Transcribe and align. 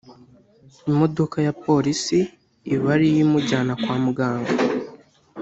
imodoka 0.91 1.37
ya 1.47 1.53
Polisi 1.65 2.19
iba 2.73 2.87
ari 2.95 3.07
yo 3.15 3.19
imujyana 3.25 3.73
kwa 3.81 3.95
muganga 4.05 4.51